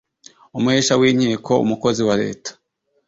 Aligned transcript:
umuhesha 0.57 0.93
w 0.99 1.03
inkiko 1.09 1.51
umukozi 1.63 2.01
wa 2.07 2.15
Leta 2.21 2.51